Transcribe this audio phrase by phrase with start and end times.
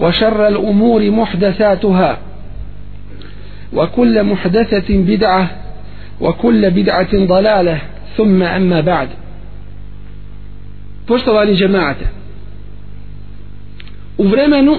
[0.00, 2.18] وشر الأمور محدثاتها
[3.72, 5.50] وكل محدثة بدعة
[6.20, 7.78] وكل بدعة ضلالة
[8.16, 9.08] ثم أما بعد
[11.06, 12.06] poštovani džemate
[14.18, 14.78] u vremenu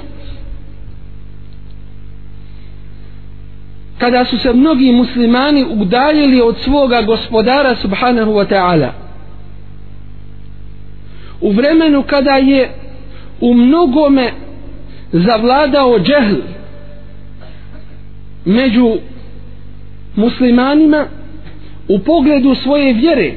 [3.98, 8.89] kada su se mnogi muslimani udaljili od svoga gospodara subhanahu wa ta'ala
[11.42, 12.70] u vremenu kada je
[13.42, 14.31] u mnogome
[15.11, 16.41] zavladao džehl
[18.45, 18.97] među
[20.15, 21.05] muslimanima
[21.88, 23.33] u pogledu svoje vjere.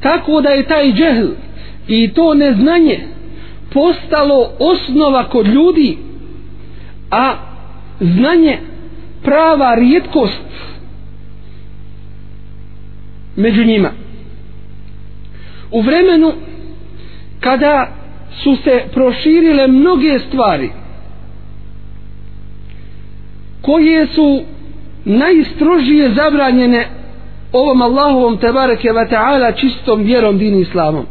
[0.00, 1.28] Tako da je taj džehl
[1.88, 3.00] i to neznanje
[3.72, 5.98] postalo osnova kod ljudi
[7.10, 7.34] a
[8.00, 8.58] znanje
[9.22, 10.40] prava rijetkost
[13.36, 13.90] među njima.
[15.70, 16.32] U vremenu
[17.40, 17.99] kada
[18.30, 20.70] su se proširile mnoge stvari
[23.62, 24.42] koje su
[25.04, 26.88] najstrožije zabranjene
[27.52, 31.06] ovom Allahovom tebareke ve ta'ala čistom vjerom din islamom.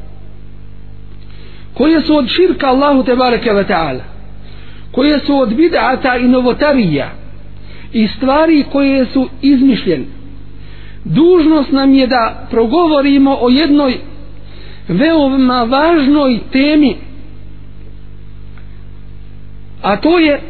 [1.74, 4.02] Koje su od širka Allahu tebareke ve ta'ala
[4.92, 7.12] koje su od bid'ata i novotarija
[7.94, 10.06] i stvari koje su izmišljene.
[11.04, 13.98] Dužnost nam je da progovorimo o jednoj
[14.88, 16.96] veoma važnoj temi
[19.82, 20.42] a to je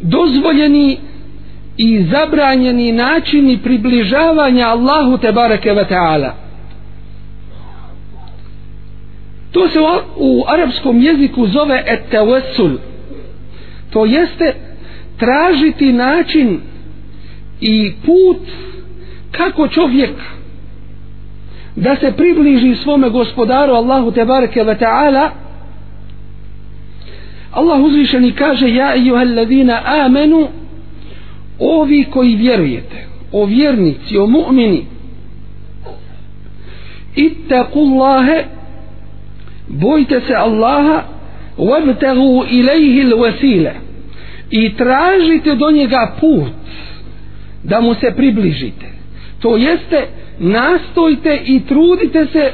[0.00, 0.98] dozvoljeni
[1.76, 6.34] i zabranjeni načini približavanja Allahu te bareke ve taala.
[9.52, 9.78] To se
[10.16, 12.78] u arapskom jeziku zove et-tawassul
[13.90, 14.54] to jeste
[15.16, 16.60] tražiti način
[17.60, 18.48] i put
[19.30, 20.10] kako čovjek
[21.76, 25.30] da se približi svome gospodaru Allahu te bareke ve taala
[27.52, 30.48] Allah uzvišeni kaže ja ejuhallazina amenu
[31.58, 34.84] ovi koji vjerujete o vjernici, o mu'mini
[37.16, 38.44] ittaqullahe
[39.68, 41.04] bojte se Allaha
[41.58, 43.72] wabtagu ilaihi l-wasile
[44.50, 46.52] i tražite do njega put
[47.64, 48.86] da mu se približite.
[49.40, 50.06] To jeste
[50.38, 52.52] nastojte i trudite se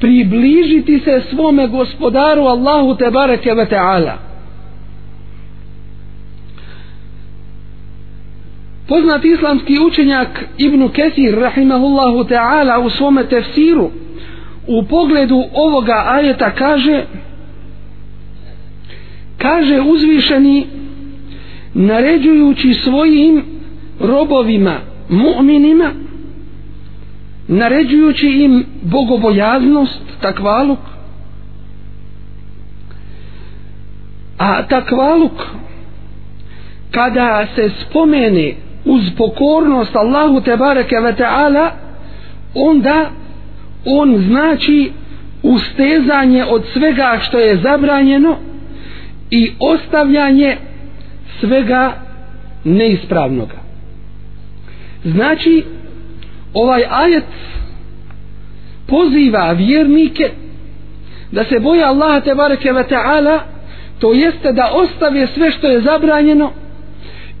[0.00, 4.27] približiti se svome gospodaru Allahu te bareke ve ta'ala.
[8.88, 13.90] Poznat islamski učenjak Ibn Kesir rahimahullahu ta'ala u svome tefsiru
[14.66, 17.04] u pogledu ovoga ajeta kaže
[19.38, 20.66] kaže uzvišeni
[21.74, 23.44] naređujući svojim
[24.00, 24.74] robovima
[25.08, 25.90] mu'minima
[27.48, 30.78] naređujući im bogobojaznost takvaluk
[34.38, 35.32] a takvaluk
[36.90, 41.70] kada se spomene uz pokornost Allahu te bareke ve taala
[42.54, 43.10] onda
[43.84, 44.92] on znači
[45.42, 48.36] ustezanje od svega što je zabranjeno
[49.30, 50.56] i ostavljanje
[51.40, 51.92] svega
[52.64, 53.58] neispravnoga.
[55.04, 55.64] Znači
[56.54, 57.24] ovaj ajet
[58.86, 60.30] poziva vjernike
[61.32, 63.40] da se boje Allaha te bareke ve taala
[63.98, 66.52] to jeste da ostave sve što je zabranjeno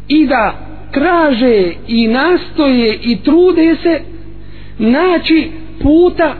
[0.08, 3.99] i da traže i nastoje i trude se
[4.79, 5.51] naći
[5.81, 6.33] puta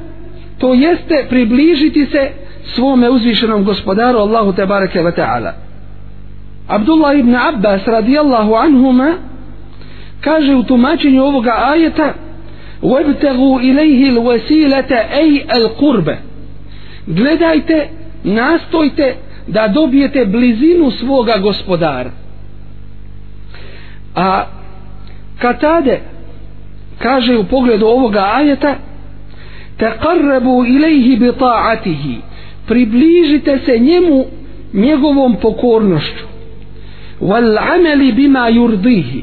[0.59, 2.29] to jeste približiti se
[2.75, 5.53] svome uzvišenom gospodaru Allahu te bareke ve taala
[6.67, 9.13] Abdullah ibn Abbas radijallahu anhuma
[10.21, 12.13] kaže u tumačenju ovoga ajeta
[12.83, 16.17] وابتغوا إليه الوسيلة أي القربة
[17.07, 17.89] gledajte,
[18.23, 19.15] nastojte
[19.47, 22.11] da dobijete blizinu svoga gospodara
[24.14, 24.44] a
[25.38, 26.00] katade
[26.98, 28.76] kaže u pogledu ovoga ajeta
[29.76, 32.16] taqarrabu ilayhi bi ta'atihi.
[32.66, 34.24] Približite se njemu
[34.72, 36.24] njegovom pokornošću.
[37.20, 39.22] Wal amali bima yurdihi.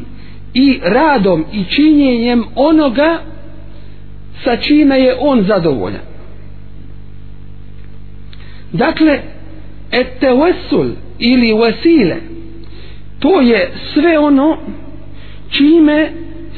[0.53, 3.17] I radom i činjenjem onoga
[4.43, 6.01] sa čime je on zadovoljan.
[8.71, 9.19] Dakle
[9.91, 10.89] et tawassul
[11.19, 12.34] ili wasile
[13.25, 14.57] to je sve ono
[15.49, 16.11] čime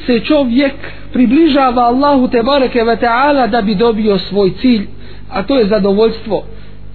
[0.06, 0.74] se čovjek
[1.12, 4.86] približava Allahu te bareke ve taala da bi dobio svoj cilj
[5.30, 6.44] a to je zadovoljstvo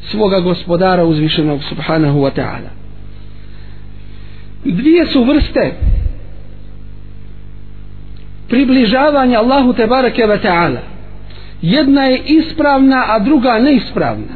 [0.01, 2.69] svoga gospodara uzvišenog subhanahu wa ta'ala.
[4.65, 5.73] Dvije su vrste
[8.49, 10.81] približavanja Allahu te bareke ve taala.
[11.61, 14.33] Jedna je ispravna a druga neispravna.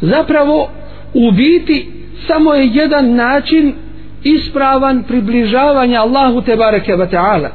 [0.00, 0.70] Zapravo
[1.14, 1.90] u biti
[2.26, 3.74] samo je jedan način
[4.24, 7.50] ispravan približavanja Allahu te bareke ve taala.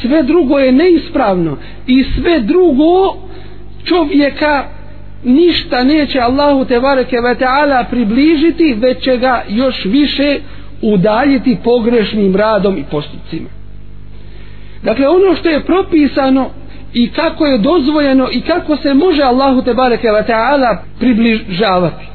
[0.00, 1.56] Sve drugo je neispravno
[1.86, 3.16] i sve drugo
[3.84, 4.64] čovjeka
[5.24, 10.38] ništa neće Allahu te bareke ve taala približiti već će ga još više
[10.82, 13.48] udaljiti pogrešnim radom i postupcima.
[14.82, 16.50] Dakle ono što je propisano
[16.94, 22.10] i kako je dozvoljeno i kako se može Allahu te bareke ve taala približavati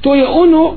[0.00, 0.74] to je ono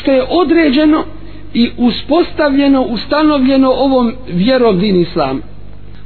[0.00, 1.04] što je određeno
[1.54, 5.40] i uspostavljeno, ustanovljeno ovom vjerom din islam.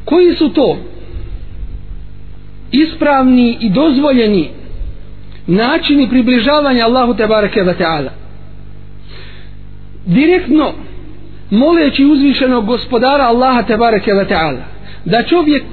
[0.04, 0.76] Koji su to
[2.72, 4.50] ispravni i dozvoljeni
[5.46, 8.10] načini približavanja Allahu te bareke ve taala?
[10.06, 10.72] Direktno
[11.50, 14.64] moleći uzvišenog gospodara Allaha te bareke ve taala
[15.04, 15.64] da čovjek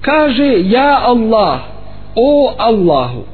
[0.00, 1.60] kaže ja Allah
[2.14, 3.24] o Allahu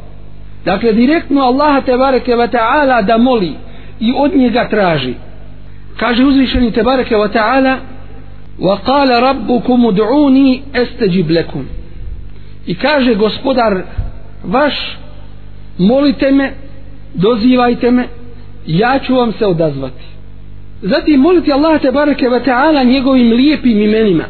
[0.64, 3.52] dakle direktno Allaha te bareke ve taala da moli
[4.00, 5.14] i od njega traži
[5.96, 7.79] kaže uzvišeni tebareke wa ta'ala
[8.58, 11.67] wa qala rabbukum ud'uni astajib lakum.
[12.67, 13.82] I kaže gospodar
[14.44, 14.99] vaš
[15.79, 16.52] molite me
[17.14, 18.08] dozivajte me
[18.67, 20.05] ja ću vam se odazvati.
[20.82, 24.25] Zatim molite Allah tebareke wa ta'ala njegovim lijepim imenima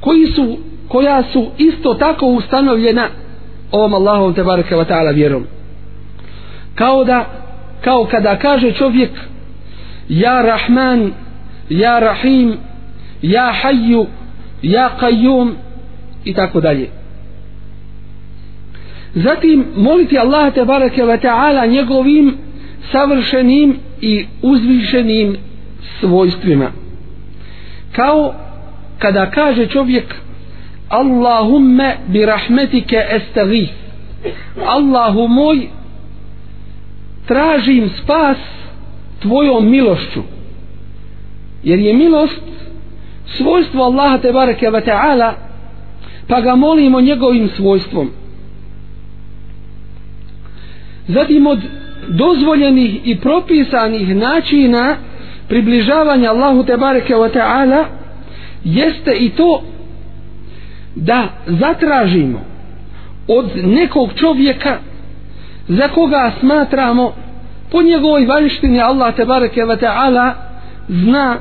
[0.00, 3.08] koji su koja su isto tako ustanovljena
[3.70, 5.44] ovom Allahom tebareke wa ta'ala vjerom.
[6.74, 7.24] Kao da
[7.80, 9.10] kao kada kaže čovjek
[10.10, 11.12] ja Rahman
[11.68, 12.56] ja Rahim
[13.22, 14.06] ja Hayyu
[14.62, 15.54] ja Qayyum
[16.24, 16.88] i tako dalje.
[19.14, 22.34] Zatim moliti Allah te bareke ve taala njegovim
[22.92, 25.36] savršenim i uzvišenim
[26.00, 26.70] svojstvima.
[27.92, 28.34] Kao
[28.98, 30.14] kada kaže čovjek
[30.88, 33.72] Allahumma bi rahmetike estaghith
[34.66, 35.68] Allahu moj
[37.26, 38.38] tražim spas
[39.22, 40.22] tvojom milošću.
[41.62, 42.40] Jer je milost
[43.26, 45.34] svojstvo Allaha te bareke ve taala
[46.28, 48.10] pa ga molimo njegovim svojstvom.
[51.08, 51.58] Zatim od
[52.08, 54.96] dozvoljenih i propisanih načina
[55.48, 57.84] približavanja Allahu te bareke ve taala
[58.64, 59.62] jeste i to
[60.94, 62.40] da zatražimo
[63.28, 64.78] od nekog čovjeka
[65.68, 67.12] za koga smatramo
[67.70, 70.34] po njegovoj vanštini Allah te bareke ve taala
[70.88, 71.36] zna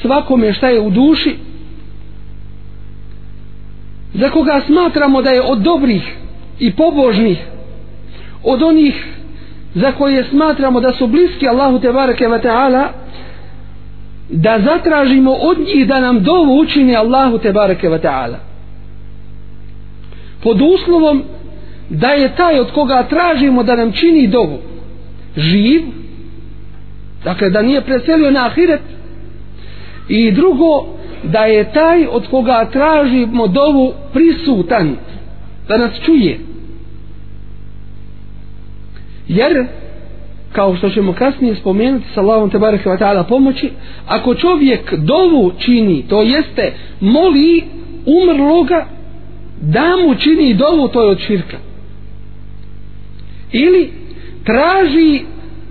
[0.00, 1.36] svakome šta je u duši
[4.14, 6.16] za koga smatramo da je od dobrih
[6.58, 7.38] i pobožnih
[8.44, 9.06] od onih
[9.74, 12.88] za koje smatramo da su bliski Allahu te bareke ve taala
[14.30, 18.38] da zatražimo od njih da nam dovu učini Allahu te bareke ve taala.
[20.42, 21.22] Pod uslovom
[21.90, 24.58] da je taj od koga tražimo da nam čini dovu
[25.36, 25.82] živ
[27.24, 28.80] dakle da nije preselio na ahiret.
[30.08, 30.86] I drugo
[31.22, 34.96] da je taj od koga tražimo dovu prisutan
[35.68, 36.38] da nas čuje.
[39.28, 39.66] Jer
[40.52, 43.70] kao što ćemo kasnije spomenuti sa Allahom te bareke wa ta'ala pomoći
[44.06, 47.64] ako čovjek dovu čini to jeste moli
[48.06, 48.86] umrloga
[49.60, 51.56] da mu čini dovu to je od širka.
[53.52, 53.99] Ili
[54.44, 55.22] traži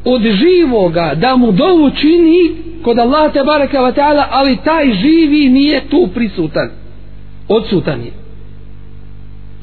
[0.06, 5.50] od živoga da mu dovu čini kod Allah te baraka wa ta'ala ali taj živi
[5.50, 6.70] nije tu prisutan.
[7.48, 8.12] Odsutan je.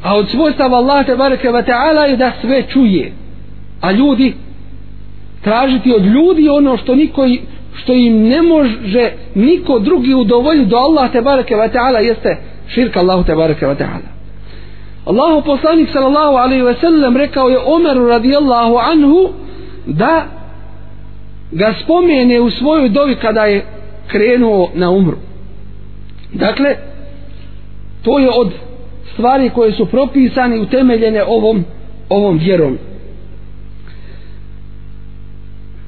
[0.03, 3.13] A od svojstava Allah te baraka wa ta'ala je da sve čuje.
[3.81, 4.35] A ljudi
[5.43, 7.29] tražiti od ljudi ono što niko
[7.75, 12.37] što im ne može niko drugi udovoljiti do Allah te baraka wa ta'ala jeste
[12.69, 14.16] širka Allah te baraka wa ta'ala.
[15.07, 19.29] Allahu poslanik sallallahu alaihi ve sellem rekao je Omeru radijallahu anhu
[19.87, 20.27] da
[21.53, 23.67] ga spomene u svojoj dovi kada je
[24.07, 25.17] krenuo na umru.
[26.33, 26.77] Dakle
[28.03, 28.53] to je od
[29.13, 31.65] stvari koje su propisane i utemeljene ovom
[32.09, 32.79] ovom vjerom.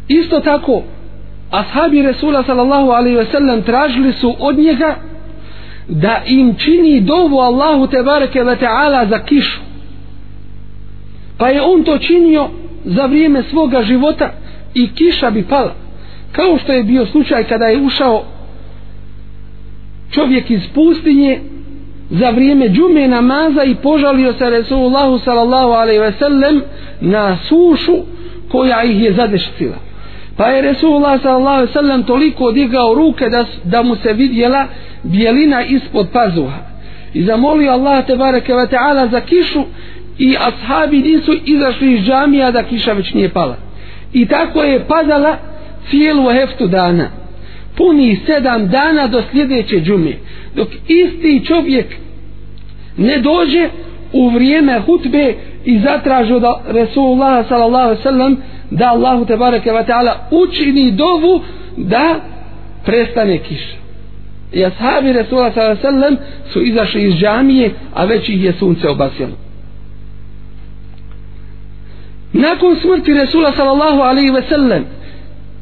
[0.09, 0.83] Isto tako
[1.51, 4.97] ashabi Resula sallallahu alaihi ve sellem tražili su od njega
[5.89, 9.61] da im čini dovu Allahu te bareke ve ta'ala za kišu.
[11.39, 12.49] Pa je on to činio
[12.85, 14.31] za vrijeme svoga života
[14.75, 15.75] i kiša bi pala.
[16.33, 18.25] Kao što je bio slučaj kada je ušao
[20.11, 21.41] čovjek iz pustinje
[22.11, 26.63] za vrijeme džume namaza i požalio se Resulullahu sallallahu alaihi ve sellem
[27.01, 27.97] na sušu
[28.49, 29.88] koja ih je zadešcila
[30.39, 34.67] pa je Resulullah sallallahu alejhi ve sellem toliko digao ruke da, da mu se vidjela
[35.03, 36.59] bijelina ispod pazuha.
[37.15, 39.65] I zamolio Allah te bareke ve ta'ala za kišu
[40.19, 43.57] i ashabi nisu izašli iz džamija da kiša već nije pala.
[44.13, 45.37] I tako je padala
[45.91, 47.11] cijelu heftu dana.
[47.77, 50.13] Puni sedam dana do sljedeće džume
[50.55, 51.87] dok isti čovjek
[52.97, 53.69] ne dođe
[54.13, 58.37] u vrijeme hutbe i zatraži od Resulullah sallallahu sallam
[58.71, 61.43] da Allahu te bareke ve ta'ala učini dovu
[61.77, 62.21] da
[62.85, 63.79] prestane kiša.
[64.53, 66.17] I ashabi Resula sallallahu
[66.53, 69.33] su izašli iz džamije a već ih je sunce obasjelo
[72.33, 74.85] nakon smrti Resula sallallahu alaihi ve sellem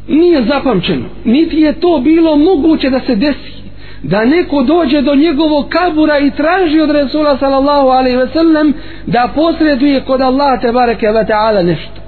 [0.09, 3.57] nije zapamćeno niti je to bilo moguće da se desi
[4.03, 8.75] da neko dođe do njegovog kabura i traži od Resula sallallahu alaihi ve sellem
[9.07, 12.06] da posreduje kod Allah te bareke ve ta'ala nešto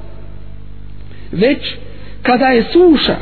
[1.33, 1.77] već
[2.23, 3.17] kada je suša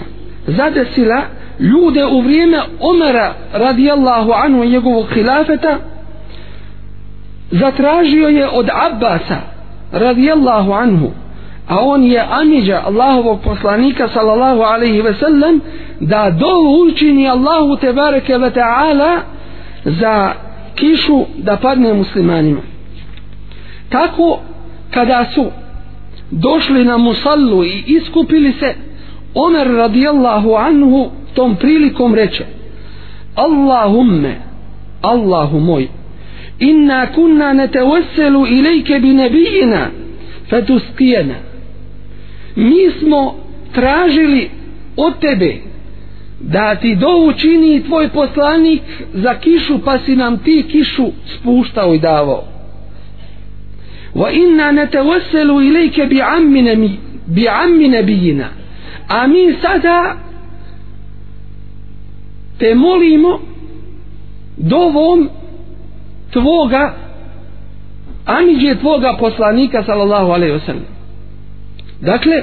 [0.47, 1.23] zadesila
[1.59, 5.79] ljude u vrijeme Omera radijallahu anhu njegovog hilafeta
[7.51, 9.41] zatražio je od Abbasa
[9.93, 11.11] radijallahu anhu
[11.69, 15.61] a on je amiđa Allahovog poslanika sallallahu alaihi ve sellem
[16.01, 19.21] da dovu učini Allahu te bareke ve ta'ala
[19.85, 20.33] za
[20.75, 22.61] kišu da padne muslimanima.
[23.89, 24.41] Tako
[24.91, 25.51] kada su
[26.31, 28.75] došli na musallu i iskupili se
[29.35, 32.45] Omer radijallahu anhu tom prilikom reče
[33.35, 34.35] Allahumme
[35.03, 35.89] Allahu moj
[36.59, 39.91] inna kunna neteveselu ilike bi nebijina
[40.51, 41.35] fetuskijena.
[42.57, 43.35] Mi smo
[43.73, 44.51] tražili
[44.97, 45.57] od tebe
[46.41, 48.83] da ti dovu čini tvoj poslanik
[49.15, 52.45] za kišu pa si nam ti kišu spuštao i davao
[54.17, 56.77] wa inna natawassalu ilayka bi ammine
[57.27, 58.49] bi ammi bijina
[59.09, 60.17] a mi sada
[62.59, 63.41] te molimo
[64.57, 65.29] dovom
[66.33, 66.95] tvoga
[68.27, 70.85] amiđe tvoga poslanika sallallahu alaihi wa sallam.
[72.01, 72.43] Dakle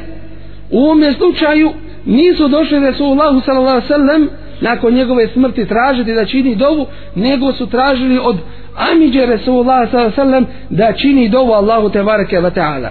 [0.72, 1.72] u ovome slučaju
[2.06, 4.27] nisu došli Resulullahu sallallahu alaihi wa sallam
[4.62, 8.38] nakon njegove smrti tražiti da čini dovu nego su tražili od
[8.77, 12.89] amiđe Resulullah sallallahu alaihi sallam da čini dovu Allahu te bareke wa ta'ala.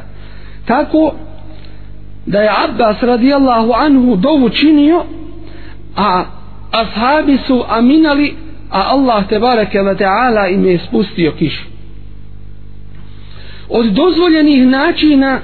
[0.66, 1.14] Tako
[2.26, 5.04] da je Abbas radijallahu anhu dovu činio
[5.96, 6.24] a
[6.70, 8.34] ashabi su aminali
[8.70, 11.64] a Allah te bareke wa ta'ala im je spustio kišu.
[13.68, 15.40] Od dozvoljenih načina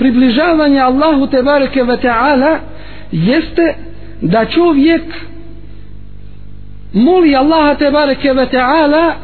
[0.00, 2.58] približavanja Allahu te bareke ve ta'ala
[3.12, 3.74] jeste
[4.20, 5.02] da čovjek
[6.92, 9.16] moli Allaha te bareke ve ta'ala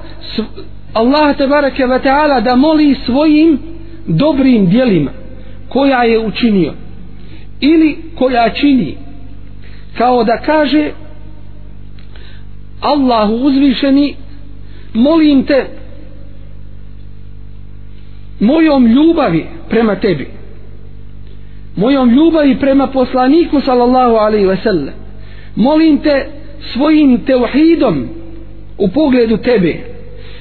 [0.95, 3.59] Allaha te bareke ve ta'ala da moli svojim
[4.07, 5.11] dobrim djelima
[5.69, 6.73] koja je učinio
[7.61, 8.97] ili koja čini.
[9.99, 10.91] Kao da kaže
[12.81, 14.15] Allahu uzvišeni
[14.95, 15.67] molim te
[18.41, 20.29] mojom ljubavi prema tebi
[21.77, 24.95] mojom ljubavi prema poslaniku sallallahu alaihi ve sellem
[25.57, 26.27] molim te
[26.61, 28.09] svojim teuhidom
[28.79, 29.77] u pogledu tebe.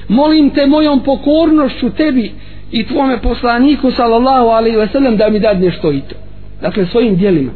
[0.08, 2.32] Molim te mojom pokornošću tebi
[2.72, 6.14] i tvome poslaniku sallallahu alaihi ve sellem da mi dadne što i to.
[6.60, 7.52] Dakle svojim dijelima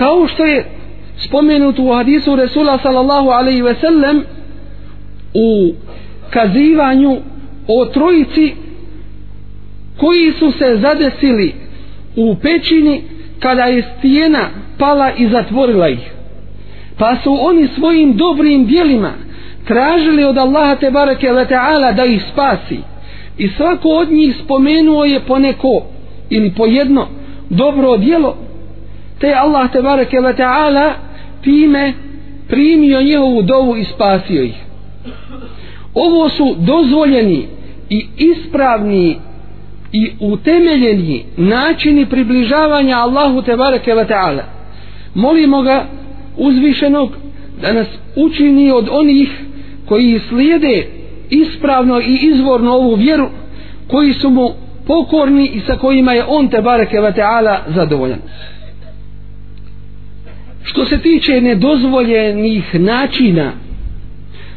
[0.00, 0.64] kao što je
[1.16, 4.22] spomenuto u hadisu Resula sallallahu alaihi ve sellem
[5.34, 5.74] u
[6.30, 7.18] kazivanju
[7.68, 8.54] o trojici
[9.96, 11.54] koji su se zadesili
[12.16, 13.02] u pećini
[13.40, 14.48] kada je stijena
[14.78, 16.10] pala i zatvorila ih
[17.00, 19.12] pa su oni svojim dobrim dijelima
[19.64, 22.78] tražili od Allaha te bareke ve taala da ih spasi.
[23.38, 25.82] I svako od njih spomenuo je po neko
[26.30, 27.06] ili po jedno
[27.50, 28.36] dobro djelo.
[29.18, 30.92] Te Allah te bareke ve taala
[31.42, 31.92] time
[32.48, 34.56] primio njihovu dovu i spasio ih.
[35.94, 37.46] Ovo su dozvoljeni
[37.90, 39.18] i ispravni
[39.92, 44.42] i utemeljeni načini približavanja Allahu te bareke ve taala.
[45.14, 45.84] Molimo ga
[46.36, 47.16] uzvišenog
[47.60, 49.28] da nas učini od onih
[49.86, 50.86] koji slijede
[51.30, 53.28] ispravno i izvorno ovu vjeru
[53.86, 54.50] koji su mu
[54.86, 58.18] pokorni i sa kojima je on te bareke ve taala zadovoljan.
[60.62, 63.52] Što se tiče nedozvoljenih načina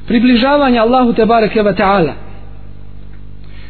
[0.07, 2.13] približavanja Allahu te bareke ve taala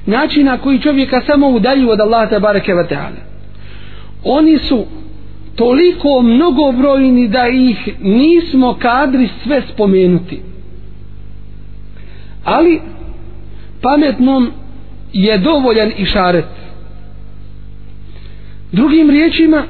[0.06, 3.22] načina koji čovjeka samo udalju od Allaha te bareke ve taala
[4.24, 4.86] oni su
[5.56, 10.42] toliko mnogobrojni da ih nismo kadri sve spomenuti.
[12.44, 12.82] Ali
[13.82, 14.52] pametnom
[15.14, 16.46] je dovoljan i šaret
[18.74, 19.64] drugim riječima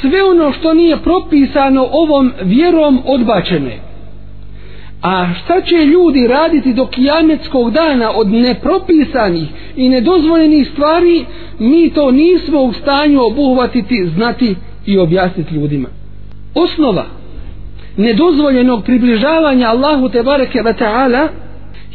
[0.00, 3.80] sve ono što nije propisano ovom vjerom odbačeno je.
[5.02, 11.24] A šta će ljudi raditi do kijametskog dana od nepropisanih i nedozvoljenih stvari,
[11.58, 14.56] mi to nismo u stanju obuhvatiti, znati
[14.88, 15.88] i objasniti ljudima.
[16.54, 17.06] Osnova
[17.96, 21.28] nedozvoljenog približavanja Allahu te bareke ve taala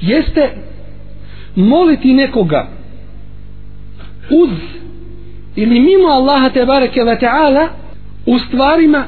[0.01, 0.49] jeste
[1.55, 2.67] moliti nekoga
[4.29, 4.49] uz
[5.55, 7.67] ili mimo Allaha te bareke ve taala
[8.25, 9.03] u stvarima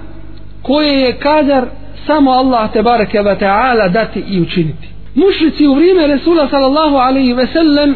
[0.61, 1.65] koje je kadar
[2.05, 7.33] samo Allah te bareke ve taala dati i učiniti mušrici u vrijeme Resula sallallahu alejhi
[7.33, 7.95] ve sellem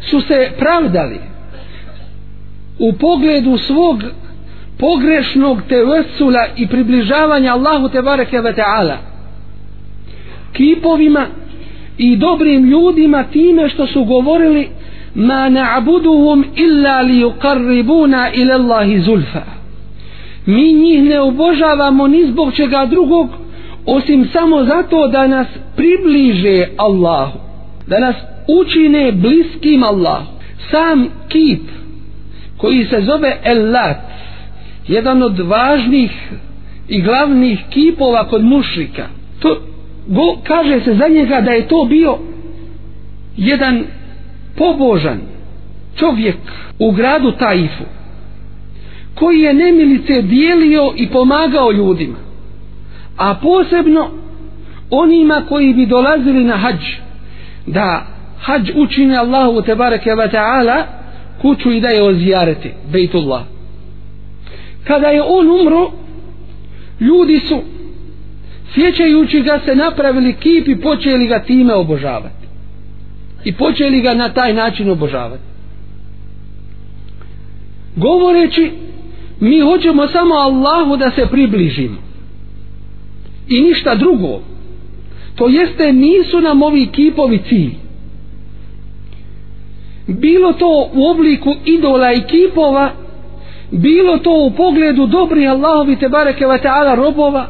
[0.00, 1.20] su se pravdali
[2.78, 4.02] u pogledu svog
[4.82, 8.96] pogrešnog tevesula i približavanja Allahu te bareke ve taala
[10.52, 11.26] kipovima
[11.98, 14.68] i dobrim ljudima time što su govorili
[15.14, 19.42] ma na'buduhum illa li yuqarribuna ila Allahi zulfa.
[20.46, 23.28] Mi njih ne obožavamo ni zbog čega drugog
[23.86, 25.46] osim samo zato da nas
[25.76, 27.38] približe Allahu
[27.86, 28.16] da nas
[28.60, 30.26] učine bliskim Allahu.
[30.70, 31.62] Sam kip
[32.56, 33.96] koji se zove Elat
[34.88, 36.10] jedan od važnih
[36.88, 39.06] i glavnih kipova kod mušrika.
[39.40, 39.60] To
[40.06, 42.18] go, kaže se za njega da je to bio
[43.36, 43.84] jedan
[44.56, 45.20] pobožan
[45.96, 46.36] čovjek
[46.78, 47.84] u gradu Taifu
[49.14, 52.16] koji je nemilice dijelio i pomagao ljudima
[53.16, 54.10] a posebno
[54.90, 56.80] onima koji bi dolazili na hađ
[57.66, 58.06] da
[58.40, 60.82] hađ učine Allahu te bareke wa ta'ala
[61.42, 63.42] kuću i da je ozijareti Bejtullah
[64.84, 65.90] kada je on umro
[67.00, 67.62] ljudi su
[68.74, 72.46] sjećajući ga se napravili kip i počeli ga time obožavati.
[73.44, 75.42] I počeli ga na taj način obožavati.
[77.96, 78.70] Govoreći
[79.40, 81.96] mi hoćemo samo Allahu da se približimo.
[83.48, 84.40] I ništa drugo.
[85.34, 87.74] To jeste nisu nam ovi kipovi cilj.
[90.06, 92.90] Bilo to u obliku idola i kipova
[93.72, 97.46] bilo to u pogledu dobri Allahovi te bareke ve taala robova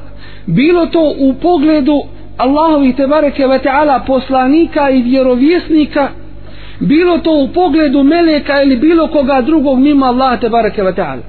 [0.46, 2.02] bilo to u pogledu
[2.36, 6.08] Allahovi te bareke ve taala poslanika i vjerovjesnika
[6.80, 11.22] bilo to u pogledu meleka ili bilo koga drugog mimo Allaha te bareke ve taala.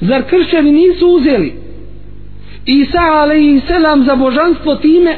[0.00, 1.54] Zar kršćani nisu uzeli
[2.66, 5.16] Isa alaihi selam za božanstvo time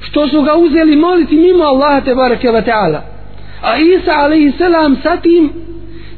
[0.00, 3.02] što su ga uzeli moliti mimo Allaha te bareke ve taala?
[3.62, 5.50] A Isa alaihi selam sa tim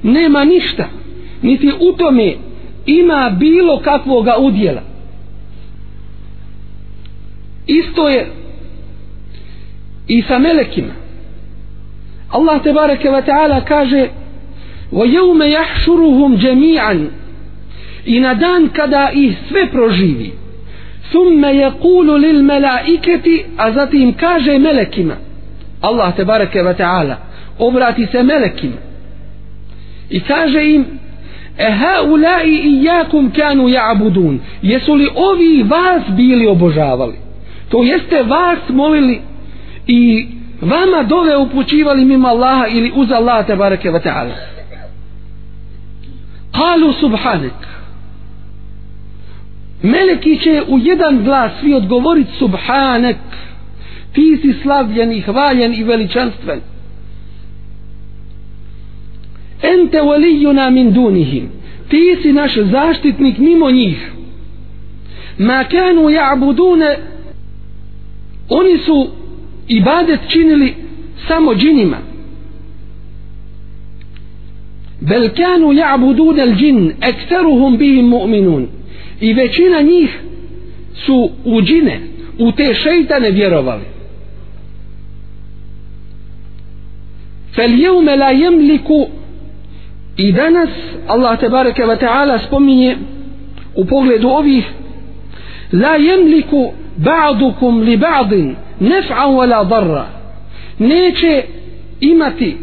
[0.02, 0.84] nema ništa
[1.43, 2.35] niti u tome
[2.85, 4.81] ima bilo kakvoga udjela
[7.67, 8.27] isto je
[10.07, 10.93] i sa melekima
[12.29, 14.09] Allah te bareke ve taala kaže
[14.91, 17.09] وَيَوْمَ يَحْشُرُهُمْ جَمِيعًا
[18.05, 20.31] i na dan kada ih sve proživi
[21.11, 25.15] thumme je kulu lil melaiketi a zatim kaže melekima
[25.81, 27.15] Allah te bareke wa ta'ala
[27.59, 28.77] obrati se melekima
[30.09, 30.85] i kaže im
[31.58, 37.14] e ha ulai i jakum kanu ja'budun jesu li ovi vas bili obožavali?
[37.68, 39.20] To jeste vas molili
[39.86, 40.26] i
[40.60, 44.34] vama dove upućivali mimo Allaha ili uz Allaha te bareke ve ta'ala.
[46.52, 47.68] Qalu subhanak.
[49.82, 53.16] Meleki će u jedan glas svi odgovoriti subhanak.
[54.12, 56.60] Ti si slavljen i hvaljen i veličanstven
[59.72, 61.48] ente walijuna min dunihim.
[61.88, 64.12] Ti si naš zaštitnik mimo njih.
[65.38, 66.96] Ma kanu ja'budune
[68.48, 69.08] oni su
[69.68, 70.74] ibadet činili
[71.28, 71.98] samo džinima.
[75.00, 78.66] Bel kanu ja'budune al džin ekteruhum bihim mu'minun.
[79.20, 80.20] I većina njih
[80.94, 82.00] su u džine
[82.38, 83.84] u te šeitane vjerovali.
[87.54, 88.30] Fel jeume la
[90.16, 90.68] i danas
[91.08, 92.96] Allah te bareke wa ta'ala spominje
[93.76, 94.64] u pogledu ovih
[95.72, 98.32] la yamliku ba'dukum li ba'd
[98.80, 100.06] naf'a wala darra.
[100.78, 101.42] Neće
[102.00, 102.56] imati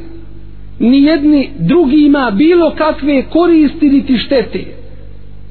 [0.79, 4.65] ni jedni drugima bilo kakve koristi niti štete.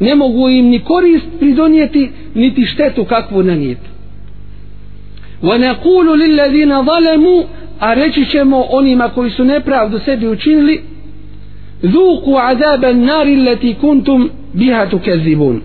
[0.00, 3.90] Ne mogu im ni korist pridonijeti niti štetu kakvu nanijeti.
[5.42, 7.44] Wa naqulu lil ladina zalamu
[7.80, 10.82] a reći ćemo onima koji su nepravdu sebi učinili
[11.82, 15.62] zuku azaba nari leti kuntum biha tukezibun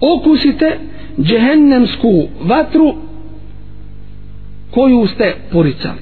[0.00, 0.78] okusite
[1.20, 2.94] džehennemsku vatru
[4.70, 5.98] koju ste poricali.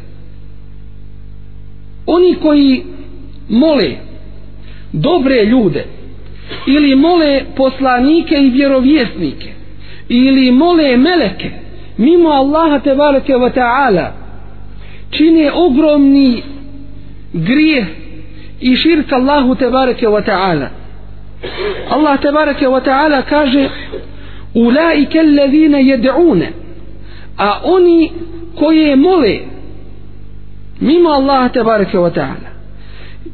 [2.07, 2.83] Oni koji
[3.49, 3.91] mole
[4.93, 5.85] dobre ljude
[6.67, 9.53] ili mole poslanike i vjerovjesnike
[10.09, 11.51] ili mole meleke
[11.97, 14.13] mimo Allaha te bareke ve ta'ala
[15.11, 16.43] čine ogromni
[17.33, 17.87] grijeh
[18.62, 20.70] i širk Allahu te bareke wa ta'ala
[21.90, 23.70] Allah te bareke wa ta'ala kaže
[24.54, 26.46] ulaike allazina yad'una
[27.38, 28.12] a oni
[28.56, 29.40] koje mole
[30.80, 32.50] mimo Allaha te bareke wa ta'ala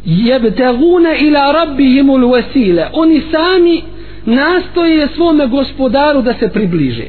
[0.05, 3.83] jebtaguna ila rabbihim wasila oni sami
[4.25, 7.07] nastoje svome gospodaru da se približe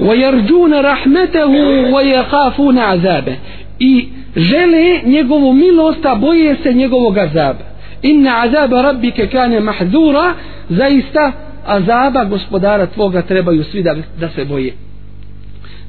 [0.00, 1.46] ويرجون رحمته
[1.94, 3.36] ويخافون عذابه
[3.80, 7.75] i žele njegovu milost a boje se njegovog azaba.
[8.01, 10.33] Inna azaba rabbike kane mahzura
[10.69, 11.31] zaista
[11.65, 14.73] azaba gospodara tvoga trebaju svi da, da se boje.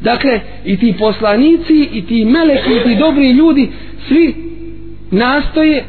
[0.01, 3.69] Dakle i ti poslanici i ti meleki i ti dobri ljudi
[4.09, 4.35] svi
[5.11, 5.85] nastoje.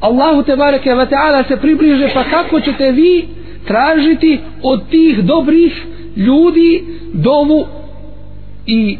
[0.00, 3.28] Allahu te bareke ve taala se približe pa kako ćete vi
[3.66, 5.86] tražiti od tih dobrih
[6.16, 7.66] ljudi dovu
[8.66, 8.98] i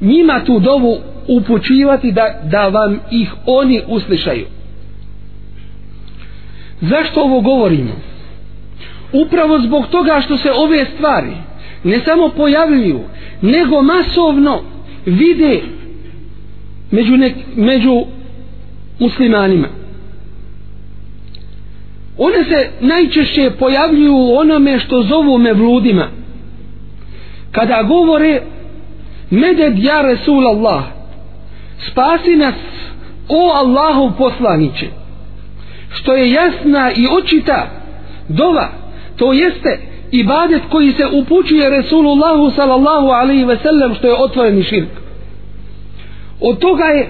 [0.00, 4.46] njima tu dovu upućivati da, da vam ih oni uslišaju.
[6.80, 7.92] Zašto ovo govorimo?
[9.12, 11.32] Upravo zbog toga što se ove stvari
[11.84, 13.00] ne samo pojavljuju
[13.42, 14.62] nego masovno
[15.06, 15.60] vide
[16.90, 18.04] među, nek, među
[18.98, 19.68] muslimanima.
[22.18, 26.08] One se najčešće pojavljuju u onome što zovu mevludima.
[27.50, 28.42] Kada govore
[29.30, 30.97] meded ja Resulallah Allah
[31.86, 32.54] spasi nas
[33.28, 34.86] o Allahu poslaniće
[35.90, 37.66] što je jasna i očita
[38.28, 38.68] dova
[39.16, 39.78] to jeste
[40.10, 44.88] ibadet koji se upućuje Resulullahu sallallahu alaihi ve sellem što je otvoreni širk.
[46.40, 47.08] Od toga je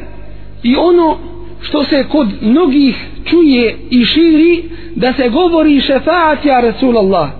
[0.63, 1.19] i ono
[1.61, 7.31] što se kod mnogih čuje i širi da se govori šefaat ja Resulallah.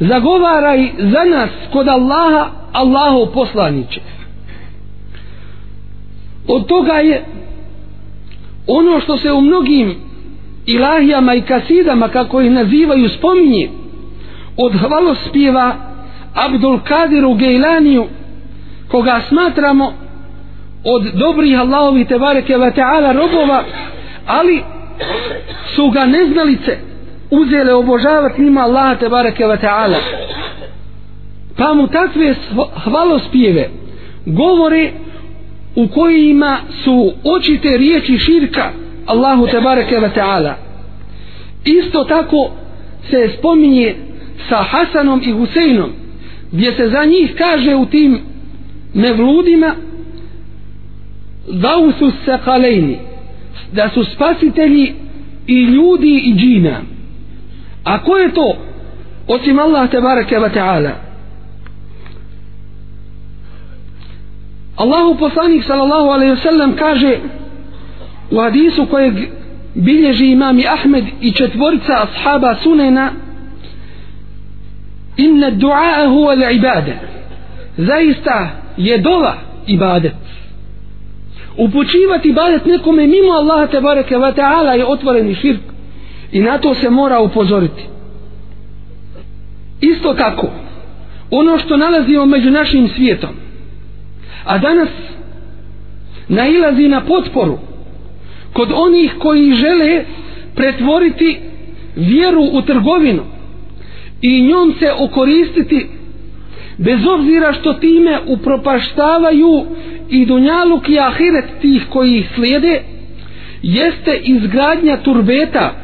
[0.00, 4.00] Zagovaraj za nas kod Allaha Allahu poslaniće
[6.48, 7.24] od toga je
[8.66, 9.94] ono što se u mnogim
[10.66, 13.70] ilahijama i kasidama kako ih nazivaju spominje.
[14.56, 15.76] Od hvalospjeva
[16.34, 18.06] Abdul Kadiru Gejlaniju
[18.88, 19.92] koga smatramo
[20.84, 23.64] od dobrih Allahovi tebareke wa ta'ala robova
[24.26, 24.62] ali
[25.74, 26.78] su ga neznalice
[27.30, 29.96] uzele obožavati njima Allaha tebareke wa ta'ala.
[31.56, 32.34] Pa mu takve
[32.84, 33.70] hvalospjeve
[34.26, 34.92] govore
[35.76, 38.70] u kojima su očite riječi širka
[39.06, 40.54] Allahu tebareke ve ta'ala.
[41.64, 42.50] Isto tako
[43.10, 43.94] se spominje
[44.48, 45.90] sa Hasanom i Huseinom
[46.52, 48.20] gdje se za njih kaže u tim
[48.94, 49.74] nevludima
[51.48, 52.98] da su sakalejni
[53.72, 54.94] da su spasitelji
[55.46, 56.80] i ljudi i džina.
[57.84, 58.56] A ko je to
[59.28, 60.90] osim Allah tebareke ve ta'ala?
[64.76, 67.18] Allahu poslanik sallallahu alaihi wasallam kaže
[68.30, 69.14] u hadisu kojeg
[69.74, 73.10] bilježi imami Ahmed i četvorica ashaba sunena
[75.16, 77.12] inna du'a huwa al-ibada
[77.76, 79.34] zaista je dova
[79.66, 80.14] ibadet.
[81.56, 85.60] Upućivati ibadet nekome mimo Allaha te bareke ve ta'ala je otvoreni širk
[86.32, 87.82] i na to se mora upozoriti.
[89.80, 90.50] Isto tako
[91.30, 93.41] ono što nalazimo među našim svijetom
[94.44, 94.88] a danas
[96.28, 97.58] nailazi na potporu
[98.52, 100.04] kod onih koji žele
[100.54, 101.38] pretvoriti
[101.96, 103.22] vjeru u trgovinu
[104.22, 105.86] i njom se okoristiti
[106.78, 109.64] bez obzira što time upropaštavaju
[110.10, 112.82] i dunjaluk i ahiret tih koji ih slijede
[113.62, 115.74] jeste izgradnja turbeta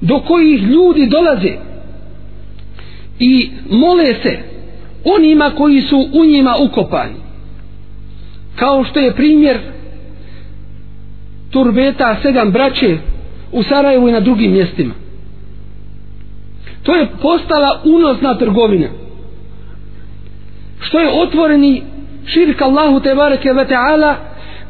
[0.00, 1.52] do kojih ljudi dolaze
[3.18, 4.55] i mole se
[5.06, 7.14] onima koji su u njima ukopani.
[8.56, 9.58] Kao što je primjer
[11.50, 12.98] turbeta sedam braće
[13.52, 14.94] u Sarajevu i na drugim mjestima.
[16.82, 18.88] To je postala unosna trgovina.
[20.80, 21.82] Što je otvoreni
[22.26, 24.16] širk Allahu te bareke ve taala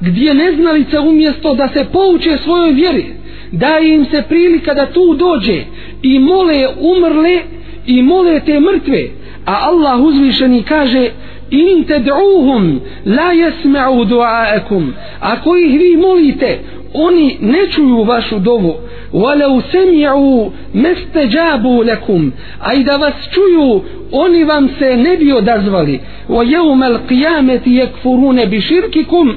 [0.01, 3.07] gdje neznalice umjesto da se pouče svojoj vjeri
[3.53, 5.65] daje im se prilika da tu dođe
[6.03, 7.41] i mole umrle
[7.87, 9.09] i mole te mrtve
[9.47, 11.11] a Allah uzvišeni kaže
[11.51, 14.93] in ted'uhum la yasma'u du'aakum.
[15.21, 16.59] Ako ih vi molite
[16.95, 18.75] oni ne čuju vašu dovu.
[19.13, 22.33] Walau sami'u mastajabu lakum.
[22.61, 23.83] Aj da vas čuju
[24.13, 26.01] oni vam se ne bi odazvali.
[26.29, 29.37] Wa yawmal qiyamati yakfuruna bi shirkikum.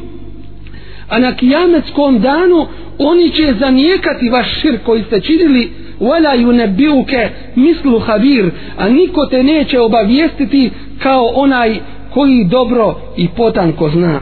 [1.10, 2.68] A na kijametskom danu
[3.00, 9.44] oni će zanijekati vaš širk koji ste činili wala yunabbiuke mislu khabir a niko te
[9.44, 10.72] neće obavijestiti
[11.04, 11.80] kao onaj
[12.14, 14.20] koji dobro i potanko zna.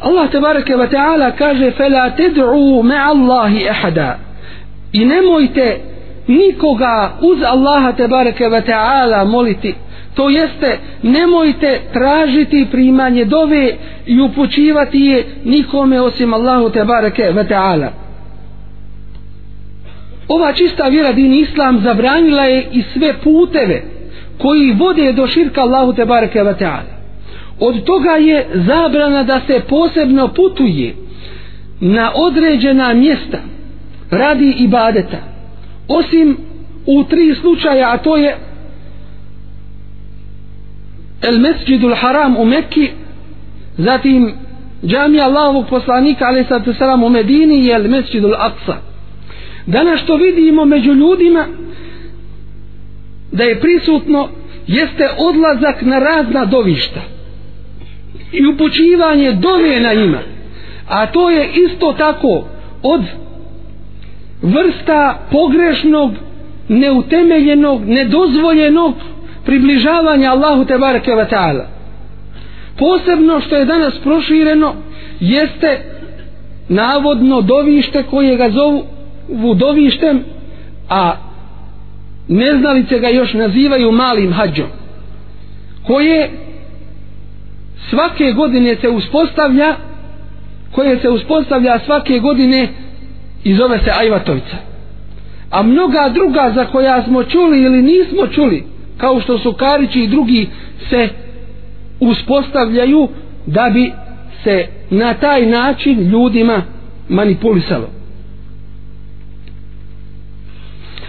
[0.00, 4.18] Allah tebareke ve taala kaže fela tad'u ma'a Allahi ahada
[4.92, 5.80] i nemojte
[6.26, 9.74] nikoga uz Allaha tebareke ve taala moliti.
[10.14, 13.72] To jeste nemojte tražiti primanje dove
[14.06, 18.05] i upućivati je nikome osim Allahu tebareke ve taala
[20.28, 23.82] ova čista vjera din islam zabranila je i sve puteve
[24.38, 26.96] koji vode do širka Allahu te bareke ve taala.
[27.60, 30.94] Od toga je zabrana da se posebno putuje
[31.80, 33.38] na određena mjesta
[34.10, 35.18] radi ibadeta.
[35.88, 36.36] Osim
[36.86, 38.36] u tri slučaja a to je
[41.22, 42.90] el mesđidul haram u Mekki
[43.76, 44.34] zatim
[44.84, 46.68] džamija Allahovog poslanika ali sad
[47.04, 48.74] u Medini i el mesđidul Aqsa
[49.66, 51.46] danas što vidimo među ljudima
[53.32, 54.28] da je prisutno
[54.66, 57.00] jeste odlazak na razna dovišta
[58.32, 60.18] i upućivanje dove na njima.
[60.88, 62.44] A to je isto tako
[62.82, 63.00] od
[64.42, 66.12] vrsta pogrešnog
[66.68, 68.94] neutemeljenog nedozvoljenog
[69.44, 71.66] približavanja Allahu te bareke ve taala.
[72.78, 74.74] Posebno što je danas prošireno
[75.20, 75.80] jeste
[76.68, 78.84] navodno dovište koje ga zovu
[79.28, 80.24] vudovištem,
[80.88, 81.16] a
[82.28, 84.66] neznalice ga još nazivaju malim hađom
[85.86, 86.30] koje
[87.90, 89.74] svake godine se uspostavlja
[90.72, 92.68] koje se uspostavlja svake godine
[93.44, 94.56] i zove se Ajvatovica.
[95.50, 98.64] A mnoga druga za koja smo čuli ili nismo čuli
[98.96, 100.48] kao što su Karići i drugi
[100.90, 101.08] se
[102.00, 103.08] uspostavljaju
[103.46, 103.92] da bi
[104.44, 106.62] se na taj način ljudima
[107.08, 107.88] manipulisalo.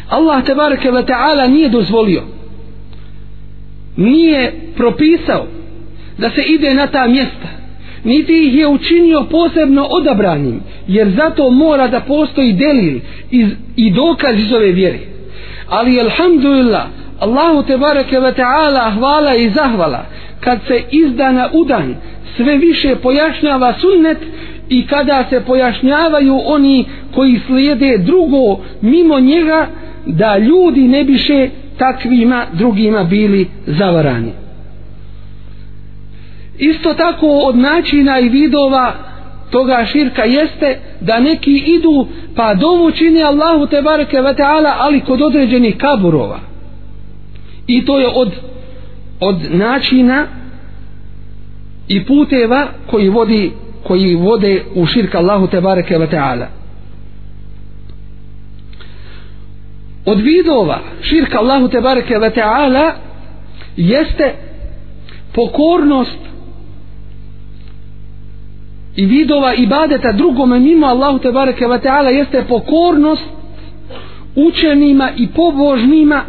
[0.09, 2.23] Allah tebareke ve taala nije dozvolio
[3.97, 5.45] nije propisao
[6.17, 7.47] da se ide na ta mjesta
[8.03, 12.99] niti ih je učinio posebno odabranim jer zato mora da postoji delil
[13.31, 14.99] iz, i dokaz iz ove vjere.
[15.69, 16.85] Ali alhamdulillah
[17.19, 20.05] Allahu tebareke ve taala hvala i zahvala
[20.39, 21.95] kad se izdana udan
[22.35, 24.17] sve više pojašnjava sunnet
[24.69, 29.67] i kada se pojašnjavaju oni koji slijede drugo mimo njega
[30.05, 34.31] da ljudi ne biše takvima drugima bili zavarani.
[36.57, 38.93] Isto tako od načina i vidova
[39.49, 45.01] toga širka jeste da neki idu pa dovu čini Allahu te bareke ve taala ali
[45.01, 46.39] kod određenih kaburova.
[47.67, 48.31] I to je od
[49.19, 50.25] od načina
[51.87, 53.51] i puteva koji vodi
[53.87, 56.47] koji vode u širk Allahu te bareke ve taala.
[60.05, 62.91] Od vidova širka Allahu te bareke ve taala
[63.77, 64.33] jeste
[65.33, 66.19] pokornost
[68.95, 73.25] i vidova ibadeta drugome mimo Allahu te bareke ve taala jeste pokornost
[74.35, 76.21] učenima i pobožnima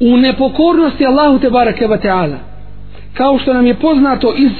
[0.00, 2.36] u nepokornosti Allahu te bareke ve taala.
[3.14, 4.52] Kao što nam je poznato iz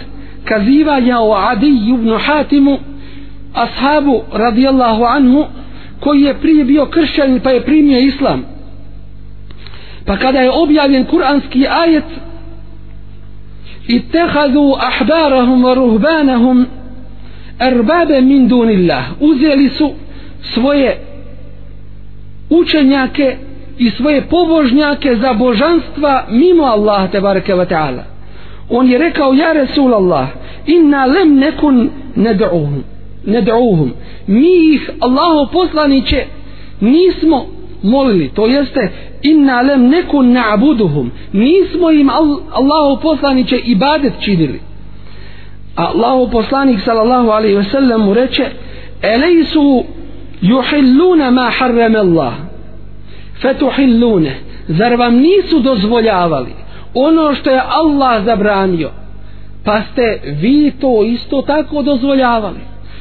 [0.45, 2.79] kazivanja o Adi ibn Hatimu
[3.55, 5.47] ashabu radijallahu anhu
[6.01, 8.45] koji je prije bio kršćanin pa je primio islam.
[10.07, 12.05] Pa kada je objavljen kuranski ajet
[13.89, 16.67] ittehadu ahbarahum wa ruhbanahum
[17.59, 19.05] erbabe min dunillah.
[19.21, 19.93] Uzeli su
[20.41, 20.99] svoje
[22.51, 23.37] učenjake
[23.79, 28.10] i svoje pobožnjake za božanstva mimo Allaha tebareke ve taala
[28.71, 30.29] on je rekao ja Resul Allah
[30.67, 32.83] inna lem nekun ned'uhum.
[33.27, 33.91] Ned'uhum.
[34.27, 36.27] Mi ih Allahu poslaniće
[36.81, 37.47] nismo
[37.83, 38.91] molili to jeste
[39.23, 41.11] inna lem nekun na'buduhum.
[41.33, 42.11] Nismo im
[42.53, 44.61] Allahu poslaniće ibadet činili.
[45.77, 48.45] A Allahu poslanik sallallahu alaihi ve sellem mu reče
[49.03, 49.85] elejsu
[50.41, 52.33] juhilluna ma harrama Allah?
[53.43, 54.35] Fetuhillune.
[54.69, 56.60] Zar vam nisu dozvoljavali?
[56.95, 58.91] Ono što je Allah zabranio
[59.65, 62.61] pa ste vi to isto tako dozvoljavali.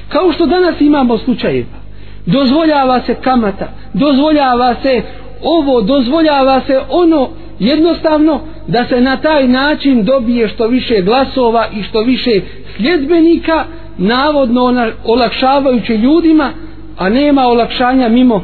[0.09, 1.79] Kao što danas imamo slučajeva
[2.25, 5.01] dozvoljava se kamata dozvoljava se
[5.43, 11.83] ovo dozvoljava se ono jednostavno da se na taj način dobije što više glasova i
[11.83, 12.41] što više
[12.75, 13.65] sljedbenika
[13.97, 16.51] navodno olakšavajući ljudima
[16.97, 18.43] a nema olakšanja mimo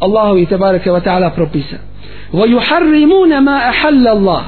[0.00, 1.76] Allahovi tebareke wa ta'ala propisa.
[2.32, 4.42] Wa yuharrimuna ma ahalla Allah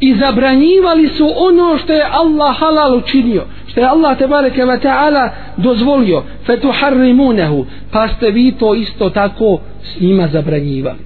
[0.00, 5.28] i zabranjivali su ono što je Allah halal učinio što je Allah tebareke wa ta'ala
[5.56, 6.22] dozvolio.
[6.46, 10.98] Fetuharrimunehu pa ste vi to isto tako s njima zabranjivali.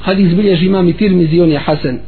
[0.00, 1.98] Hadis bilježi imam i tirmizi on je hasen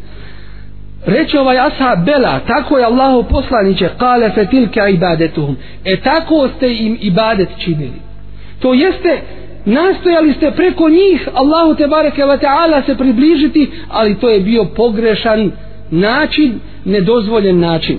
[1.06, 6.98] reče ovaj ashab bela tako je Allahu poslaniće kale fetilke ibadetuhum e tako ste im
[7.00, 8.00] ibadet činili.
[8.60, 9.20] To jeste
[9.68, 14.64] nastojali ste preko njih Allahu te bareke ve taala se približiti ali to je bio
[14.64, 15.50] pogrešan
[15.90, 17.98] način nedozvoljen način.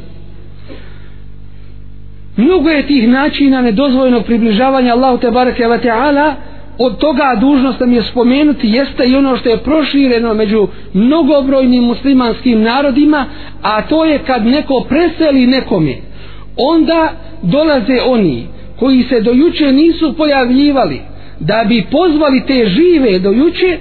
[2.37, 6.35] Mnogo je tih načina nedozvoljenog približavanja Allahu te bareke ve taala.
[6.77, 12.61] Od toga dužnost nam je spomenuti jeste i ono što je prošireno među mnogobrojnim muslimanskim
[12.61, 13.25] narodima
[13.61, 15.95] a to je kad neko preseli nekome
[16.57, 18.47] onda dolaze oni
[18.79, 21.01] koji se dojuče nisu pojavljivali
[21.39, 23.77] da bi pozvali te žive do juče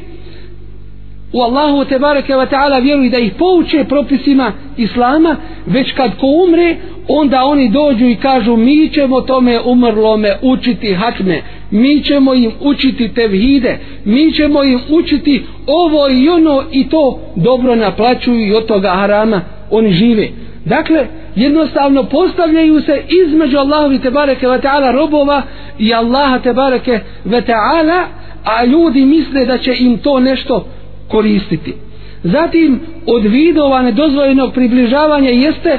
[1.33, 6.27] u Allahu te bareke ve taala vjeruju da ih pouče propisima islama već kad ko
[6.27, 6.77] umre
[7.09, 13.09] onda oni dođu i kažu mi ćemo tome umrlome učiti hakme mi ćemo im učiti
[13.09, 18.91] tevhide mi ćemo im učiti ovo i ono i to dobro naplaćuju i od toga
[18.91, 19.41] harama
[19.71, 20.29] oni žive
[20.69, 25.43] dakle jednostavno postavljaju se između Allahovi tebareke ve taala robova
[25.79, 28.07] i Allaha tebareke ve taala
[28.45, 30.67] a ljudi misle da će im to nešto
[31.09, 31.75] koristiti.
[32.23, 35.79] Zatim od vidova nedozvoljenog približavanja jeste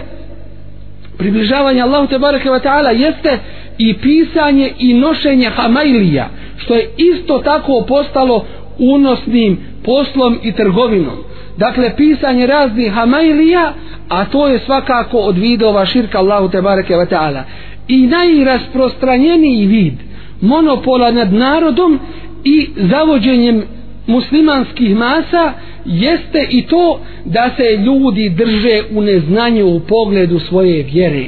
[1.18, 3.40] približavanje Allahu tebareke ve taala jeste
[3.78, 8.46] i pisanje i nošenje hamailija što je isto tako postalo
[8.78, 11.18] unosnim poslom i trgovinom
[11.60, 13.74] dakle pisanje raznih hamailija
[14.10, 17.44] a to je svakako od vidova širka Allahu te bareke ve taala.
[17.88, 19.94] I najrasprostranjeniji vid
[20.42, 22.00] monopola nad narodom
[22.44, 23.64] i zavođenjem
[24.08, 25.54] muslimanskih masa
[25.86, 31.26] jeste i to da se ljudi drže u neznanju u pogledu svoje vjere.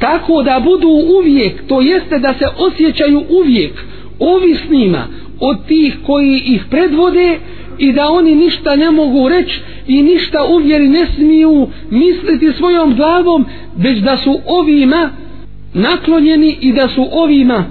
[0.00, 3.72] Tako da budu uvijek to jeste da se osjećaju uvijek
[4.18, 5.06] ovisnima
[5.40, 7.38] od tih koji ih predvode
[7.80, 13.46] i da oni ništa ne mogu reći i ništa uvjeri ne smiju misliti svojom glavom
[13.76, 15.10] već da su ovima
[15.74, 17.64] naklonjeni i da su ovima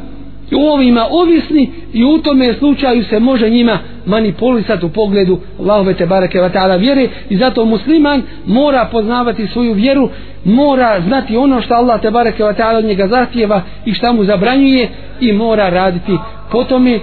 [0.55, 6.05] u ovima ovisni i u tome slučaju se može njima manipulisati u pogledu Allahove te
[6.05, 7.07] bareke wa ta'ala vjere.
[7.29, 10.09] I zato musliman mora poznavati svoju vjeru
[10.43, 14.23] mora znati ono što Allah te bareke wa ta'ala od njega zahtjeva i šta mu
[14.23, 16.17] zabranjuje i mora raditi
[16.51, 16.99] po tome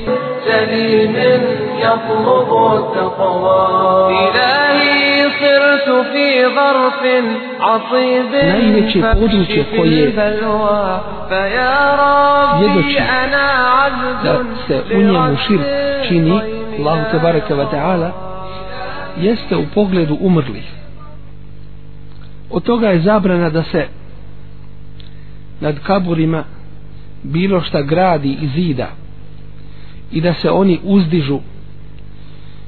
[8.42, 10.12] najveće područje koje
[12.58, 12.98] svjedoči
[14.24, 15.62] da se u njemu širk
[16.08, 16.40] čini
[16.78, 18.10] Allahu te bareke wa ta'ala
[19.20, 20.64] jeste u pogledu umrlih.
[22.50, 23.86] Od toga je zabrana da se
[25.60, 26.44] nad kaburima
[27.22, 28.88] bilo šta gradi i zida
[30.12, 31.38] i da se oni uzdižu.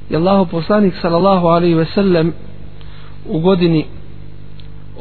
[0.09, 2.33] I Allahu poslanik sallallahu alaihi ve sellem
[3.25, 3.85] u godini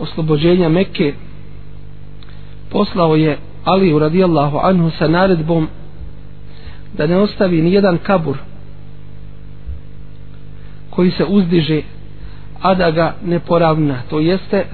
[0.01, 1.15] oslobođenja Mekke
[2.71, 5.69] poslao je Aliju radijallahu anhu sa naredbom
[6.97, 8.37] da ne ostavi ni jedan kabur
[10.91, 11.83] koji se uzdiže
[12.63, 14.65] a da ga ne poravna to jeste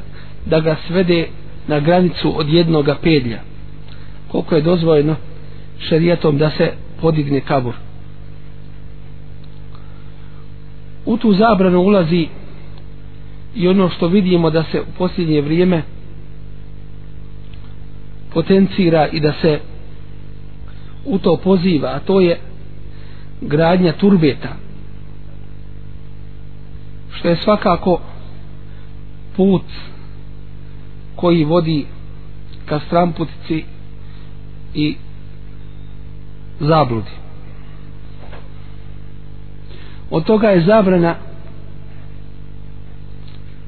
[0.46, 1.26] da ga svede
[1.68, 3.38] na granicu od jednoga pedlja.
[4.28, 5.16] Koliko je dozvojeno
[5.78, 7.74] šerijetom da se podigne kabur.
[11.06, 12.28] U tu zabranu ulazi
[13.54, 15.82] i ono što vidimo da se u posljednje vrijeme
[18.32, 19.60] potencira i da se
[21.04, 22.40] u to poziva a to je
[23.40, 24.48] gradnja turbeta
[27.12, 28.00] što je svakako
[29.36, 29.64] put
[31.16, 31.86] koji vodi
[32.66, 33.64] ka stramputici
[34.74, 34.96] i
[36.60, 37.10] zabludi.
[40.10, 41.14] Od toga je zabrana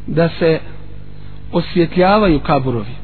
[0.06, 0.60] da se
[1.52, 2.94] osvjetljavaju kaburovi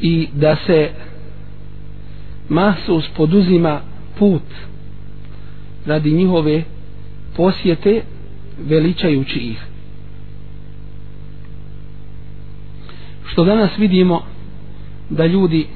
[0.00, 0.90] i da se
[2.48, 3.80] masu poduzima
[4.18, 4.42] put
[5.86, 6.62] radi njihove
[7.36, 8.02] posjete
[8.58, 9.62] veličajući ih.
[13.26, 14.22] Što danas vidimo
[15.10, 15.66] da ljudi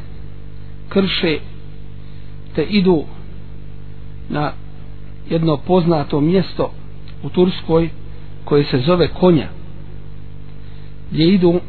[0.88, 1.38] krše
[2.54, 3.04] te idu
[4.28, 4.52] na
[5.30, 6.72] jedno poznato mjesto
[7.22, 7.88] u Turskoj
[8.44, 9.48] koje se zove Konja
[11.10, 11.60] gdje idu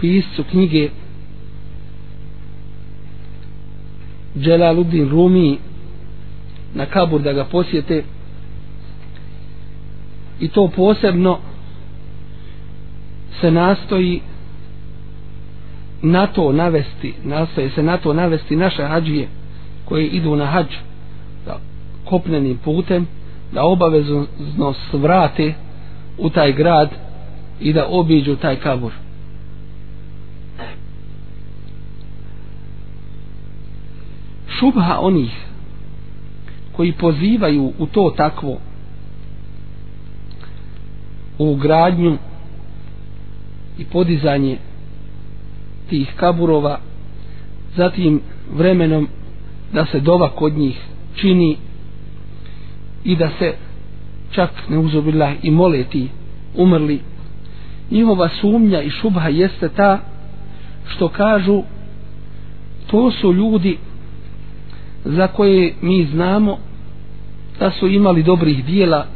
[0.00, 0.90] piscu knjige
[4.34, 5.58] Jalaluddin Rumi
[6.74, 8.04] na Kabur da ga posjete.
[10.40, 11.38] I to posebno
[13.40, 14.20] se nastoji
[16.02, 19.28] na to navesti nastoje se na to navesti naše hađije
[19.84, 20.66] koji idu na hađ
[21.46, 21.58] da
[22.04, 23.06] kopnenim putem
[23.52, 24.26] da obavezno
[24.90, 25.54] svrate
[26.18, 26.90] u taj grad
[27.60, 28.92] i da obiđu taj kabur
[34.58, 35.30] šubha onih
[36.72, 38.58] koji pozivaju u to takvo
[41.38, 42.18] u gradnju
[43.78, 44.58] i podizanje
[45.90, 46.78] tih kaburova
[47.76, 48.20] zatim
[48.54, 49.08] vremenom
[49.72, 50.80] da se dova kod njih
[51.16, 51.56] čini
[53.04, 53.54] i da se
[54.30, 56.08] čak ne uzobila i mole ti
[56.54, 57.00] umrli.
[57.90, 59.98] Njihova sumnja i šubha jeste ta
[60.86, 61.62] što kažu
[62.86, 63.78] to su ljudi
[65.04, 66.58] za koje mi znamo
[67.58, 69.06] da su imali dobrih dijela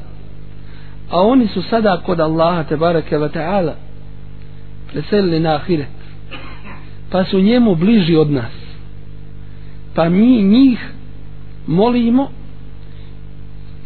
[1.11, 3.73] a oni su sada kod Allaha te barake wa ta'ala
[4.93, 5.89] preselili na ahiret
[7.11, 8.53] pa su njemu bliži od nas.
[9.95, 10.79] Pa mi njih
[11.67, 12.29] molimo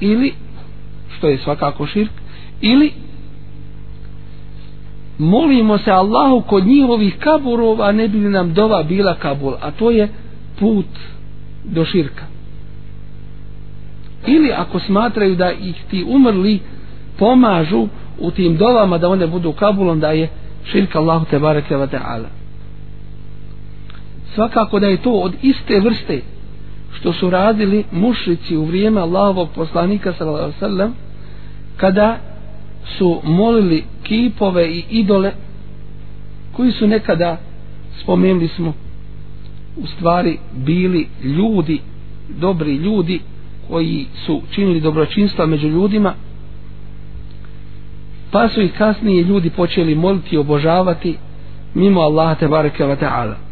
[0.01, 0.33] ili
[1.17, 2.13] što je svakako širk
[2.61, 2.93] ili
[5.19, 10.09] molimo se Allahu kod njihovih kaburova ne bi nam dova bila kabul a to je
[10.59, 10.87] put
[11.65, 12.25] do širka.
[14.27, 16.61] Ili ako smatraju da ih ti umrli
[17.19, 20.29] pomažu u tim dovama da one budu kabulom da je
[20.65, 22.40] širka Allahu te bareke ve ta'ala
[24.35, 26.21] svakako da je to od iste vrste
[26.93, 30.93] što su radili mušrici u vrijeme Allahovog poslanika sallallahu alejhi ve sellem
[31.77, 32.19] kada
[32.99, 35.33] su molili kipove i idole
[36.53, 37.37] koji su nekada
[38.03, 38.73] spomenuli smo
[39.77, 41.81] u stvari bili ljudi
[42.29, 43.21] dobri ljudi
[43.69, 46.15] koji su činili dobročinstva među ljudima
[48.31, 51.17] pa su ih kasnije ljudi počeli moliti i obožavati
[51.75, 53.50] mimo Allaha te bareke wa ta'ala.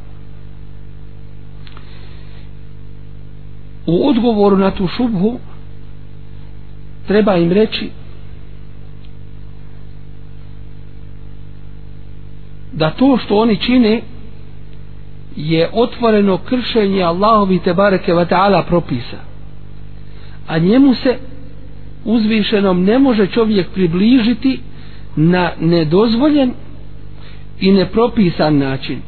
[3.89, 5.39] U odgovoru na tu šubhu
[7.07, 7.91] treba im reći
[12.73, 14.01] da to što oni čine
[15.37, 19.17] je otvoreno kršenje Allahovi te bareke ve ta'ala propisa.
[20.47, 21.19] A njemu se
[22.05, 24.61] uzvišenom ne može čovjek približiti
[25.17, 26.53] na nedozvoljen
[27.61, 28.99] i nepropisan način.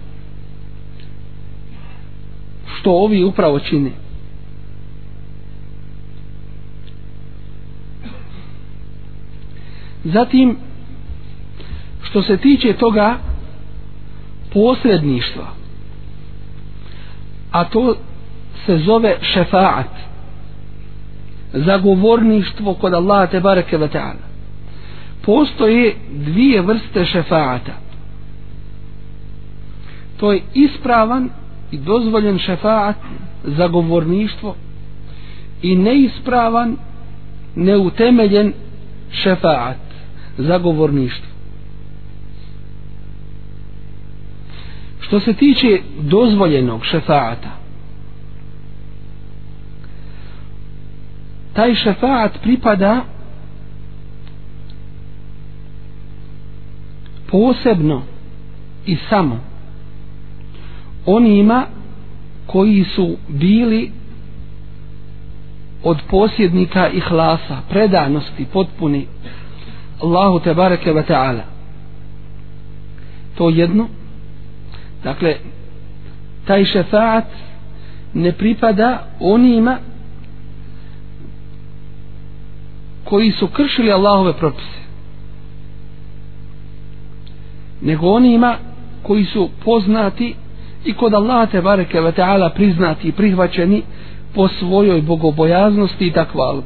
[2.75, 3.91] Što ovi upravo čine?
[10.05, 10.57] Zatim
[12.03, 13.19] što se tiče toga
[14.53, 15.61] posredništva
[17.51, 17.97] a to
[18.67, 19.91] se zove šefaat
[21.53, 24.31] zagovorništvo kod Allaha te bareke ve taala.
[25.23, 27.73] Postoje dvije vrste šefaata.
[30.17, 31.31] To je ispravan
[31.71, 32.97] i dozvoljen šefaat
[33.45, 34.55] zagovorništvo
[35.63, 36.77] i neispravan
[37.55, 38.53] neutemeljen
[39.11, 39.90] šefaat
[40.39, 41.27] zagovorništvo.
[45.01, 45.67] Što se tiče
[46.01, 47.61] dozvoljenog šefaata
[51.53, 53.05] taj šefaat pripada
[57.31, 58.03] posebno
[58.87, 59.41] i samo
[61.07, 61.67] onima
[62.47, 63.91] koji su bili
[65.85, 69.07] od posjednika ihlasa, predanosti, potpuni
[70.03, 71.43] Allahu te bareke ve taala.
[73.35, 73.89] To jedno.
[75.05, 75.37] Dakle
[76.47, 77.25] taj šefaat
[78.15, 79.79] ne pripada onima
[83.05, 84.81] koji su kršili Allahove propise
[87.81, 88.57] nego onima
[89.03, 90.35] koji su poznati
[90.85, 93.83] i kod Allaha te bareke ve taala priznati i prihvaćeni
[94.35, 96.63] po svojoj bogobojaznosti i takvalu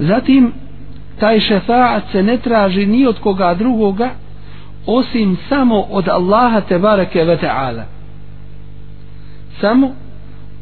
[0.00, 0.52] zatim
[1.20, 4.10] taj šefaat se ne traži ni od koga drugoga
[4.86, 7.82] osim samo od Allaha te bareke ve ta'ala.
[9.60, 9.90] Samo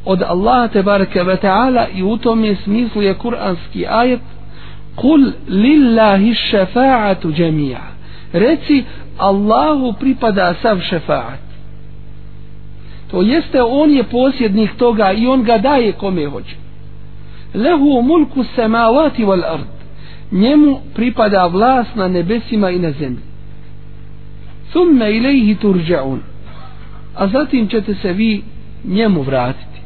[0.05, 4.21] od Allaha te bareke ve ta'ala i u tom smislu je kuranski ajet
[4.95, 7.81] kul lillahi šefa'atu džemija
[8.33, 8.83] reci
[9.17, 11.49] Allahu pripada sav šefa'at.
[13.11, 16.68] To jeste on je posjednik toga i on ga daje kome hoće
[17.53, 19.67] lehu mulku samavati wal ard.
[20.31, 23.23] Njemu pripada vlast na nebesima i na zemlji.
[24.71, 26.19] Thumme ilaihi turja'un.
[27.15, 28.43] A zatim ćete se vi
[28.85, 29.78] njemu vratiti.